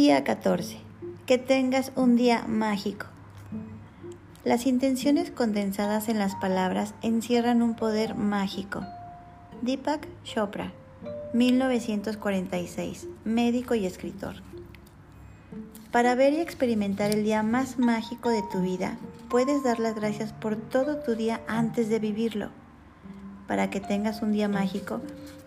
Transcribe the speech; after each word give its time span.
Día 0.00 0.22
14. 0.22 0.78
Que 1.26 1.38
tengas 1.38 1.90
un 1.96 2.14
día 2.14 2.44
mágico. 2.46 3.06
Las 4.44 4.64
intenciones 4.64 5.32
condensadas 5.32 6.08
en 6.08 6.20
las 6.20 6.36
palabras 6.36 6.94
encierran 7.02 7.62
un 7.62 7.74
poder 7.74 8.14
mágico. 8.14 8.84
Deepak 9.60 10.06
Chopra, 10.22 10.72
1946, 11.32 13.08
médico 13.24 13.74
y 13.74 13.86
escritor. 13.86 14.36
Para 15.90 16.14
ver 16.14 16.32
y 16.32 16.40
experimentar 16.42 17.10
el 17.10 17.24
día 17.24 17.42
más 17.42 17.80
mágico 17.80 18.30
de 18.30 18.44
tu 18.52 18.60
vida, 18.60 18.98
puedes 19.28 19.64
dar 19.64 19.80
las 19.80 19.96
gracias 19.96 20.32
por 20.32 20.54
todo 20.54 20.98
tu 20.98 21.16
día 21.16 21.40
antes 21.48 21.88
de 21.88 21.98
vivirlo. 21.98 22.50
Para 23.48 23.68
que 23.68 23.80
tengas 23.80 24.22
un 24.22 24.30
día 24.30 24.46
mágico, 24.46 25.00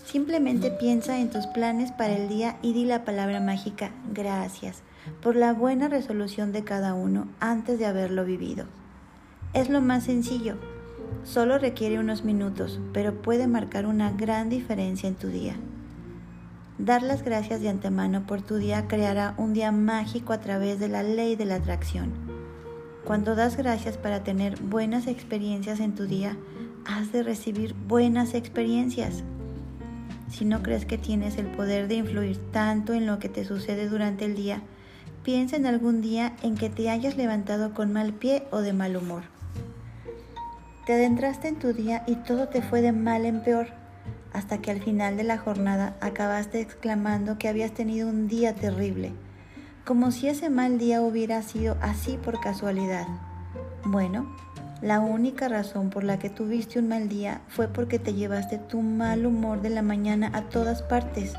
simplemente 0.06 0.72
piensa 0.72 1.20
en 1.20 1.30
tus 1.30 1.48
planes 1.48 1.92
para 1.92 2.16
el 2.16 2.30
día 2.30 2.58
y 2.62 2.74
di 2.74 2.86
la 2.86 3.06
palabra 3.06 3.40
mágica 3.40 3.92
gracias 4.14 4.84
por 5.22 5.36
la 5.36 5.54
buena 5.54 5.88
resolución 5.88 6.52
de 6.52 6.64
cada 6.64 6.94
uno 6.94 7.28
antes 7.40 7.80
de 7.80 7.86
haberlo 7.86 8.26
vivido. 8.26 8.66
Es 9.54 9.70
lo 9.70 9.82
más 9.82 10.06
sencillo, 10.06 10.56
solo 11.24 11.58
requiere 11.58 12.00
unos 12.00 12.24
minutos, 12.24 12.80
pero 12.94 13.22
puede 13.22 13.48
marcar 13.48 13.86
una 13.86 14.12
gran 14.12 14.50
diferencia 14.50 15.10
en 15.10 15.16
tu 15.16 15.28
día. 15.28 15.56
Dar 16.78 17.04
las 17.04 17.24
gracias 17.24 17.62
de 17.62 17.70
antemano 17.70 18.26
por 18.26 18.42
tu 18.42 18.56
día 18.56 18.88
creará 18.88 19.36
un 19.38 19.54
día 19.54 19.72
mágico 19.72 20.34
a 20.34 20.40
través 20.40 20.80
de 20.80 20.88
la 20.88 21.04
ley 21.04 21.36
de 21.36 21.46
la 21.46 21.56
atracción. 21.56 22.12
Cuando 23.06 23.36
das 23.36 23.58
gracias 23.58 23.98
para 23.98 24.24
tener 24.24 24.60
buenas 24.62 25.08
experiencias 25.08 25.80
en 25.80 25.96
tu 25.96 26.06
día, 26.06 26.38
has 26.86 27.12
de 27.12 27.24
recibir 27.24 27.76
buenas 27.88 28.34
experiencias. 28.34 29.24
Si 30.32 30.46
no 30.46 30.64
crees 30.64 30.86
que 30.86 30.98
tienes 30.98 31.38
el 31.38 31.48
poder 31.48 31.88
de 31.88 31.96
influir 31.96 32.38
tanto 32.52 32.94
en 32.94 33.06
lo 33.06 33.20
que 33.20 33.30
te 33.30 33.46
sucede 33.46 33.90
durante 33.90 34.26
el 34.26 34.36
día, 34.36 34.62
piensa 35.24 35.58
en 35.58 35.66
algún 35.66 36.02
día 36.02 36.34
en 36.42 36.56
que 36.56 36.70
te 36.70 36.90
hayas 36.90 37.18
levantado 37.18 37.74
con 37.74 37.92
mal 37.92 38.14
pie 38.14 38.44
o 38.50 38.62
de 38.62 38.74
mal 38.74 38.96
humor. 38.96 39.24
Te 40.86 40.94
adentraste 40.94 41.50
en 41.50 41.60
tu 41.60 41.74
día 41.74 42.04
y 42.08 42.16
todo 42.16 42.48
te 42.48 42.62
fue 42.62 42.82
de 42.82 42.94
mal 42.94 43.26
en 43.26 43.44
peor 43.44 43.68
hasta 44.34 44.60
que 44.60 44.72
al 44.72 44.82
final 44.82 45.18
de 45.18 45.24
la 45.24 45.38
jornada 45.38 45.98
acabaste 46.00 46.62
exclamando 46.62 47.38
que 47.38 47.50
habías 47.50 47.74
tenido 47.74 48.08
un 48.08 48.28
día 48.28 48.56
terrible, 48.56 49.12
como 49.86 50.12
si 50.12 50.30
ese 50.30 50.50
mal 50.50 50.78
día 50.78 51.02
hubiera 51.02 51.42
sido 51.42 51.78
así 51.82 52.18
por 52.18 52.40
casualidad. 52.40 53.08
Bueno, 53.84 54.34
la 54.82 55.00
única 55.00 55.48
razón 55.48 55.92
por 55.92 56.04
la 56.04 56.18
que 56.18 56.32
tuviste 56.32 56.80
un 56.80 56.88
mal 56.88 57.08
día 57.08 57.42
fue 57.50 57.68
porque 57.68 58.00
te 58.00 58.14
llevaste 58.14 58.58
tu 58.58 58.82
mal 58.82 59.28
humor 59.28 59.62
de 59.62 59.70
la 59.70 59.84
mañana 59.84 60.32
a 60.34 60.50
todas 60.50 60.82
partes, 60.82 61.34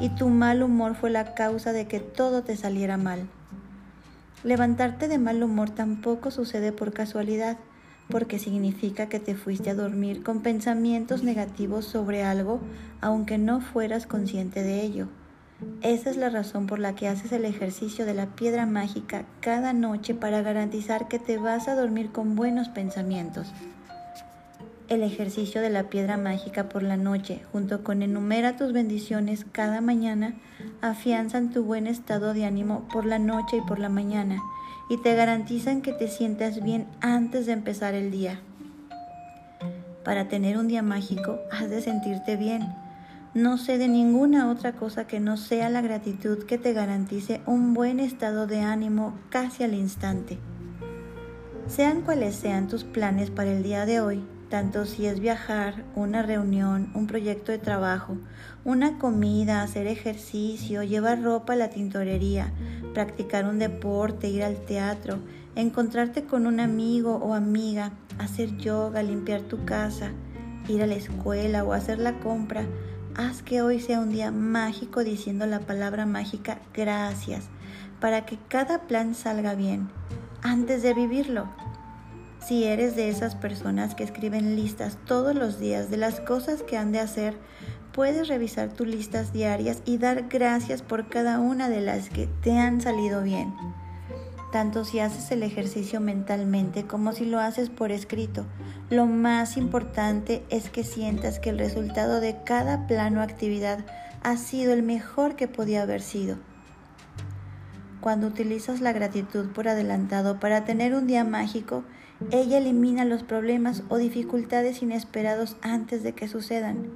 y 0.00 0.08
tu 0.10 0.28
mal 0.28 0.62
humor 0.62 0.96
fue 0.96 1.10
la 1.10 1.34
causa 1.34 1.72
de 1.72 1.86
que 1.86 2.00
todo 2.00 2.42
te 2.42 2.56
saliera 2.56 2.96
mal. 2.96 3.28
Levantarte 4.42 5.06
de 5.06 5.18
mal 5.18 5.42
humor 5.42 5.70
tampoco 5.70 6.32
sucede 6.32 6.72
por 6.72 6.92
casualidad, 6.92 7.58
porque 8.10 8.38
significa 8.38 9.08
que 9.08 9.20
te 9.20 9.34
fuiste 9.34 9.70
a 9.70 9.74
dormir 9.74 10.22
con 10.22 10.42
pensamientos 10.42 11.22
negativos 11.22 11.84
sobre 11.84 12.24
algo, 12.24 12.60
aunque 13.00 13.38
no 13.38 13.60
fueras 13.60 14.06
consciente 14.06 14.62
de 14.62 14.82
ello. 14.82 15.08
Esa 15.82 16.10
es 16.10 16.16
la 16.16 16.30
razón 16.30 16.66
por 16.66 16.78
la 16.78 16.94
que 16.94 17.08
haces 17.08 17.32
el 17.32 17.44
ejercicio 17.44 18.06
de 18.06 18.14
la 18.14 18.26
piedra 18.26 18.66
mágica 18.66 19.24
cada 19.40 19.72
noche 19.72 20.14
para 20.14 20.42
garantizar 20.42 21.08
que 21.08 21.18
te 21.18 21.38
vas 21.38 21.68
a 21.68 21.74
dormir 21.74 22.10
con 22.10 22.36
buenos 22.36 22.68
pensamientos. 22.68 23.52
El 24.88 25.02
ejercicio 25.02 25.60
de 25.60 25.70
la 25.70 25.84
piedra 25.84 26.16
mágica 26.16 26.68
por 26.68 26.82
la 26.82 26.96
noche, 26.96 27.40
junto 27.52 27.82
con 27.82 28.02
enumera 28.02 28.56
tus 28.56 28.72
bendiciones 28.72 29.46
cada 29.50 29.80
mañana, 29.80 30.34
afianzan 30.82 31.50
tu 31.50 31.64
buen 31.64 31.86
estado 31.86 32.34
de 32.34 32.44
ánimo 32.44 32.86
por 32.92 33.06
la 33.06 33.18
noche 33.18 33.58
y 33.58 33.60
por 33.62 33.78
la 33.78 33.88
mañana 33.88 34.42
y 34.88 34.98
te 34.98 35.14
garantizan 35.14 35.80
que 35.80 35.92
te 35.92 36.08
sientas 36.08 36.62
bien 36.62 36.86
antes 37.00 37.46
de 37.46 37.52
empezar 37.52 37.94
el 37.94 38.10
día. 38.10 38.40
Para 40.04 40.28
tener 40.28 40.58
un 40.58 40.68
día 40.68 40.82
mágico 40.82 41.38
has 41.50 41.70
de 41.70 41.80
sentirte 41.80 42.36
bien. 42.36 42.83
No 43.34 43.58
sé 43.58 43.78
de 43.78 43.88
ninguna 43.88 44.48
otra 44.48 44.74
cosa 44.74 45.08
que 45.08 45.18
no 45.18 45.36
sea 45.36 45.68
la 45.68 45.80
gratitud 45.80 46.44
que 46.44 46.56
te 46.56 46.72
garantice 46.72 47.40
un 47.46 47.74
buen 47.74 47.98
estado 47.98 48.46
de 48.46 48.60
ánimo 48.60 49.18
casi 49.28 49.64
al 49.64 49.74
instante. 49.74 50.38
Sean 51.66 52.02
cuales 52.02 52.36
sean 52.36 52.68
tus 52.68 52.84
planes 52.84 53.30
para 53.30 53.50
el 53.50 53.64
día 53.64 53.86
de 53.86 53.98
hoy, 53.98 54.24
tanto 54.50 54.86
si 54.86 55.06
es 55.06 55.18
viajar, 55.18 55.82
una 55.96 56.22
reunión, 56.22 56.92
un 56.94 57.08
proyecto 57.08 57.50
de 57.50 57.58
trabajo, 57.58 58.16
una 58.64 58.98
comida, 58.98 59.62
hacer 59.62 59.88
ejercicio, 59.88 60.84
llevar 60.84 61.20
ropa 61.20 61.54
a 61.54 61.56
la 61.56 61.70
tintorería, 61.70 62.52
practicar 62.92 63.46
un 63.46 63.58
deporte, 63.58 64.28
ir 64.28 64.44
al 64.44 64.64
teatro, 64.64 65.18
encontrarte 65.56 66.22
con 66.22 66.46
un 66.46 66.60
amigo 66.60 67.16
o 67.16 67.34
amiga, 67.34 67.90
hacer 68.20 68.56
yoga, 68.58 69.02
limpiar 69.02 69.40
tu 69.40 69.64
casa, 69.64 70.12
ir 70.68 70.84
a 70.84 70.86
la 70.86 70.94
escuela 70.94 71.64
o 71.64 71.72
hacer 71.72 71.98
la 71.98 72.20
compra. 72.20 72.64
Haz 73.16 73.42
que 73.42 73.62
hoy 73.62 73.80
sea 73.80 74.00
un 74.00 74.10
día 74.10 74.32
mágico 74.32 75.04
diciendo 75.04 75.46
la 75.46 75.60
palabra 75.60 76.04
mágica 76.04 76.58
gracias 76.74 77.44
para 78.00 78.26
que 78.26 78.38
cada 78.48 78.88
plan 78.88 79.14
salga 79.14 79.54
bien 79.54 79.88
antes 80.42 80.82
de 80.82 80.94
vivirlo. 80.94 81.48
Si 82.44 82.64
eres 82.64 82.96
de 82.96 83.08
esas 83.08 83.36
personas 83.36 83.94
que 83.94 84.02
escriben 84.02 84.56
listas 84.56 84.98
todos 85.06 85.36
los 85.36 85.60
días 85.60 85.90
de 85.90 85.96
las 85.96 86.20
cosas 86.20 86.64
que 86.64 86.76
han 86.76 86.90
de 86.90 86.98
hacer, 86.98 87.36
puedes 87.92 88.26
revisar 88.26 88.72
tus 88.72 88.88
listas 88.88 89.32
diarias 89.32 89.80
y 89.84 89.98
dar 89.98 90.28
gracias 90.28 90.82
por 90.82 91.08
cada 91.08 91.38
una 91.38 91.68
de 91.68 91.82
las 91.82 92.10
que 92.10 92.26
te 92.42 92.58
han 92.58 92.80
salido 92.80 93.22
bien. 93.22 93.54
Tanto 94.54 94.84
si 94.84 95.00
haces 95.00 95.32
el 95.32 95.42
ejercicio 95.42 96.00
mentalmente 96.00 96.84
como 96.84 97.10
si 97.10 97.24
lo 97.24 97.40
haces 97.40 97.70
por 97.70 97.90
escrito. 97.90 98.46
Lo 98.88 99.04
más 99.04 99.56
importante 99.56 100.44
es 100.48 100.70
que 100.70 100.84
sientas 100.84 101.40
que 101.40 101.50
el 101.50 101.58
resultado 101.58 102.20
de 102.20 102.36
cada 102.44 102.86
plan 102.86 103.16
o 103.16 103.20
actividad 103.20 103.84
ha 104.22 104.36
sido 104.36 104.72
el 104.72 104.84
mejor 104.84 105.34
que 105.34 105.48
podía 105.48 105.82
haber 105.82 106.02
sido. 106.02 106.36
Cuando 108.00 108.28
utilizas 108.28 108.80
la 108.80 108.92
gratitud 108.92 109.50
por 109.50 109.66
adelantado 109.66 110.38
para 110.38 110.64
tener 110.64 110.94
un 110.94 111.08
día 111.08 111.24
mágico, 111.24 111.82
ella 112.30 112.58
elimina 112.58 113.04
los 113.04 113.24
problemas 113.24 113.82
o 113.88 113.96
dificultades 113.96 114.82
inesperados 114.82 115.56
antes 115.62 116.04
de 116.04 116.12
que 116.12 116.28
sucedan. 116.28 116.92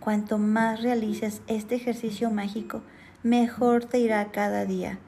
Cuanto 0.00 0.38
más 0.38 0.82
realices 0.82 1.40
este 1.46 1.76
ejercicio 1.76 2.32
mágico, 2.32 2.82
mejor 3.22 3.84
te 3.84 4.00
irá 4.00 4.32
cada 4.32 4.64
día 4.64 4.98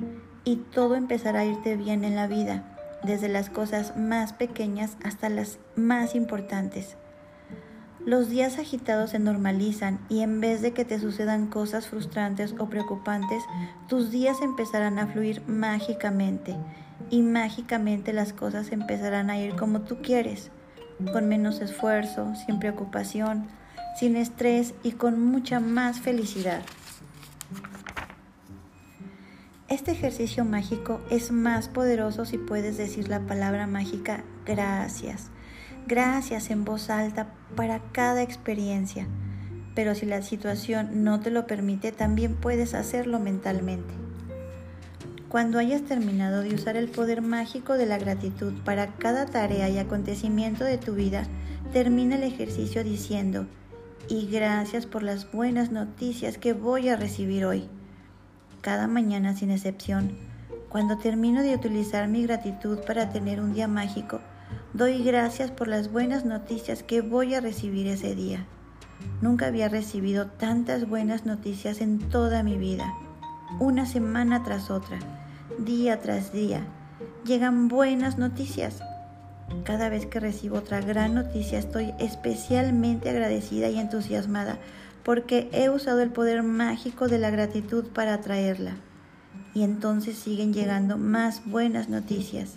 y 0.44 0.56
todo 0.56 0.96
empezará 0.96 1.40
a 1.40 1.44
irte 1.44 1.76
bien 1.76 2.04
en 2.04 2.16
la 2.16 2.26
vida, 2.26 2.64
desde 3.02 3.28
las 3.28 3.50
cosas 3.50 3.96
más 3.96 4.32
pequeñas 4.32 4.96
hasta 5.04 5.28
las 5.28 5.58
más 5.76 6.14
importantes. 6.14 6.96
Los 8.04 8.28
días 8.28 8.58
agitados 8.58 9.10
se 9.10 9.20
normalizan 9.20 10.00
y 10.08 10.22
en 10.22 10.40
vez 10.40 10.60
de 10.60 10.72
que 10.72 10.84
te 10.84 10.98
sucedan 10.98 11.46
cosas 11.46 11.86
frustrantes 11.86 12.52
o 12.58 12.68
preocupantes, 12.68 13.44
tus 13.88 14.10
días 14.10 14.42
empezarán 14.42 14.98
a 14.98 15.06
fluir 15.06 15.42
mágicamente 15.46 16.56
y 17.10 17.22
mágicamente 17.22 18.12
las 18.12 18.32
cosas 18.32 18.72
empezarán 18.72 19.30
a 19.30 19.38
ir 19.38 19.54
como 19.54 19.82
tú 19.82 19.98
quieres, 20.02 20.50
con 21.12 21.28
menos 21.28 21.60
esfuerzo, 21.60 22.32
sin 22.44 22.58
preocupación, 22.58 23.46
sin 23.98 24.16
estrés 24.16 24.74
y 24.82 24.92
con 24.92 25.24
mucha 25.24 25.60
más 25.60 26.00
felicidad. 26.00 26.62
Este 29.72 29.92
ejercicio 29.92 30.44
mágico 30.44 31.00
es 31.08 31.32
más 31.32 31.70
poderoso 31.70 32.26
si 32.26 32.36
puedes 32.36 32.76
decir 32.76 33.08
la 33.08 33.20
palabra 33.20 33.66
mágica 33.66 34.22
gracias. 34.44 35.30
Gracias 35.86 36.50
en 36.50 36.66
voz 36.66 36.90
alta 36.90 37.32
para 37.56 37.80
cada 37.90 38.20
experiencia. 38.20 39.06
Pero 39.74 39.94
si 39.94 40.04
la 40.04 40.20
situación 40.20 41.04
no 41.04 41.20
te 41.20 41.30
lo 41.30 41.46
permite, 41.46 41.90
también 41.90 42.34
puedes 42.34 42.74
hacerlo 42.74 43.18
mentalmente. 43.18 43.94
Cuando 45.30 45.58
hayas 45.58 45.80
terminado 45.80 46.42
de 46.42 46.54
usar 46.54 46.76
el 46.76 46.90
poder 46.90 47.22
mágico 47.22 47.78
de 47.78 47.86
la 47.86 47.96
gratitud 47.96 48.52
para 48.66 48.88
cada 48.96 49.24
tarea 49.24 49.70
y 49.70 49.78
acontecimiento 49.78 50.64
de 50.64 50.76
tu 50.76 50.92
vida, 50.92 51.22
termina 51.72 52.16
el 52.16 52.24
ejercicio 52.24 52.84
diciendo, 52.84 53.46
y 54.06 54.28
gracias 54.30 54.84
por 54.84 55.02
las 55.02 55.32
buenas 55.32 55.70
noticias 55.70 56.36
que 56.36 56.52
voy 56.52 56.90
a 56.90 56.96
recibir 56.96 57.46
hoy. 57.46 57.70
Cada 58.62 58.88
mañana 58.88 59.36
sin 59.36 59.50
excepción, 59.50 60.16
cuando 60.70 60.96
termino 60.96 61.42
de 61.42 61.54
utilizar 61.54 62.08
mi 62.08 62.22
gratitud 62.22 62.78
para 62.86 63.10
tener 63.10 63.40
un 63.40 63.52
día 63.52 63.68
mágico, 63.68 64.20
doy 64.72 65.04
gracias 65.04 65.50
por 65.50 65.68
las 65.68 65.92
buenas 65.92 66.24
noticias 66.24 66.82
que 66.82 67.02
voy 67.02 67.34
a 67.34 67.42
recibir 67.42 67.86
ese 67.86 68.14
día. 68.14 68.46
Nunca 69.20 69.48
había 69.48 69.68
recibido 69.68 70.28
tantas 70.28 70.88
buenas 70.88 71.26
noticias 71.26 71.82
en 71.82 71.98
toda 71.98 72.42
mi 72.42 72.56
vida, 72.56 72.94
una 73.60 73.84
semana 73.84 74.42
tras 74.42 74.70
otra 74.70 74.98
día 75.58 76.00
tras 76.00 76.32
día. 76.32 76.64
Llegan 77.24 77.68
buenas 77.68 78.18
noticias. 78.18 78.80
Cada 79.64 79.88
vez 79.88 80.06
que 80.06 80.20
recibo 80.20 80.58
otra 80.58 80.80
gran 80.80 81.14
noticia 81.14 81.58
estoy 81.58 81.92
especialmente 81.98 83.10
agradecida 83.10 83.68
y 83.68 83.78
entusiasmada 83.78 84.58
porque 85.04 85.48
he 85.52 85.68
usado 85.68 86.00
el 86.00 86.10
poder 86.10 86.42
mágico 86.42 87.08
de 87.08 87.18
la 87.18 87.30
gratitud 87.30 87.86
para 87.86 88.14
atraerla. 88.14 88.76
y 89.54 89.64
entonces 89.64 90.16
siguen 90.16 90.54
llegando 90.54 90.96
más 90.96 91.42
buenas 91.44 91.90
noticias. 91.90 92.56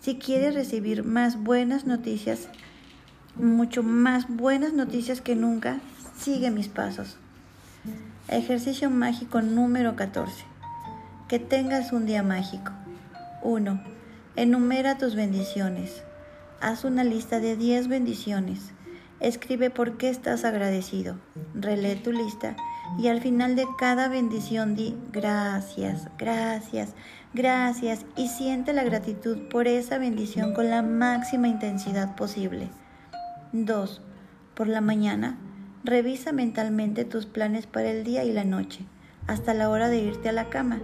Si 0.00 0.16
quieres 0.16 0.54
recibir 0.54 1.04
más 1.04 1.42
buenas 1.42 1.86
noticias, 1.86 2.48
mucho 3.36 3.84
más 3.84 4.26
buenas 4.28 4.72
noticias 4.72 5.20
que 5.20 5.36
nunca, 5.36 5.78
sigue 6.18 6.50
mis 6.50 6.68
pasos. 6.68 7.16
Ejercicio 8.28 8.90
mágico 8.90 9.40
número 9.40 9.94
14. 9.94 10.32
Que 11.28 11.38
tengas 11.38 11.92
un 11.92 12.06
día 12.06 12.24
mágico. 12.24 12.72
1. 13.42 13.95
Enumera 14.36 14.98
tus 14.98 15.14
bendiciones. 15.14 16.02
Haz 16.60 16.84
una 16.84 17.04
lista 17.04 17.40
de 17.40 17.56
10 17.56 17.88
bendiciones. 17.88 18.74
Escribe 19.18 19.70
por 19.70 19.96
qué 19.96 20.10
estás 20.10 20.44
agradecido. 20.44 21.16
Relee 21.54 21.96
tu 21.96 22.12
lista 22.12 22.54
y 22.98 23.08
al 23.08 23.22
final 23.22 23.56
de 23.56 23.64
cada 23.78 24.08
bendición 24.08 24.74
di 24.74 24.94
gracias, 25.10 26.10
gracias, 26.18 26.90
gracias 27.32 28.04
y 28.14 28.28
siente 28.28 28.74
la 28.74 28.84
gratitud 28.84 29.48
por 29.48 29.68
esa 29.68 29.96
bendición 29.96 30.52
con 30.52 30.68
la 30.68 30.82
máxima 30.82 31.48
intensidad 31.48 32.14
posible. 32.14 32.68
2. 33.52 34.02
Por 34.54 34.68
la 34.68 34.82
mañana, 34.82 35.38
revisa 35.82 36.32
mentalmente 36.32 37.06
tus 37.06 37.24
planes 37.24 37.66
para 37.66 37.88
el 37.88 38.04
día 38.04 38.22
y 38.22 38.34
la 38.34 38.44
noche, 38.44 38.84
hasta 39.26 39.54
la 39.54 39.70
hora 39.70 39.88
de 39.88 40.00
irte 40.00 40.28
a 40.28 40.32
la 40.32 40.50
cama. 40.50 40.80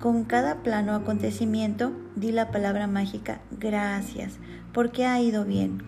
Con 0.00 0.22
cada 0.22 0.62
plano 0.62 0.94
acontecimiento, 0.94 1.90
di 2.14 2.30
la 2.30 2.52
palabra 2.52 2.86
mágica 2.86 3.40
gracias, 3.50 4.34
porque 4.72 5.06
ha 5.06 5.20
ido 5.20 5.44
bien. 5.44 5.82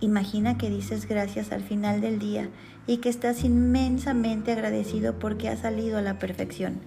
Imagina 0.00 0.58
que 0.58 0.70
dices 0.70 1.06
gracias 1.06 1.52
al 1.52 1.62
final 1.62 2.00
del 2.00 2.18
día 2.18 2.48
y 2.88 2.96
que 2.96 3.08
estás 3.08 3.44
inmensamente 3.44 4.50
agradecido 4.50 5.20
porque 5.20 5.48
ha 5.48 5.56
salido 5.56 5.98
a 5.98 6.02
la 6.02 6.18
perfección. 6.18 6.80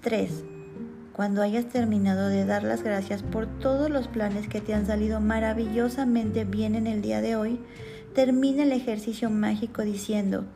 3. 0.00 0.44
Cuando 1.12 1.42
hayas 1.42 1.66
terminado 1.66 2.28
de 2.28 2.46
dar 2.46 2.62
las 2.62 2.82
gracias 2.82 3.22
por 3.22 3.46
todos 3.46 3.90
los 3.90 4.08
planes 4.08 4.48
que 4.48 4.62
te 4.62 4.72
han 4.72 4.86
salido 4.86 5.20
maravillosamente 5.20 6.44
bien 6.44 6.74
en 6.74 6.86
el 6.86 7.02
día 7.02 7.20
de 7.20 7.36
hoy, 7.36 7.60
termina 8.14 8.62
el 8.62 8.72
ejercicio 8.72 9.28
mágico 9.28 9.82
diciendo, 9.82 10.46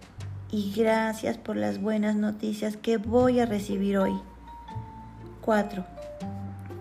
y 0.51 0.73
gracias 0.75 1.37
por 1.37 1.57
las 1.57 1.79
buenas 1.79 2.17
noticias 2.17 2.79
que 2.79 2.97
voy 2.97 3.41
a 3.41 3.47
recibir 3.47 3.99
hoy. 3.99 4.13
4. 5.41 5.85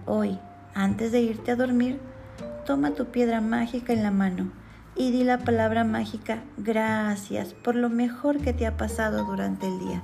Hoy, 0.05 0.39
antes 0.73 1.11
de 1.11 1.21
irte 1.21 1.51
a 1.51 1.55
dormir, 1.55 1.99
toma 2.65 2.91
tu 2.91 3.05
piedra 3.05 3.41
mágica 3.41 3.93
en 3.93 4.03
la 4.03 4.11
mano 4.11 4.51
y 4.95 5.11
di 5.11 5.23
la 5.23 5.39
palabra 5.39 5.83
mágica 5.83 6.43
gracias 6.57 7.53
por 7.53 7.75
lo 7.75 7.89
mejor 7.89 8.39
que 8.39 8.53
te 8.53 8.67
ha 8.67 8.77
pasado 8.77 9.23
durante 9.23 9.67
el 9.67 9.79
día. 9.79 10.03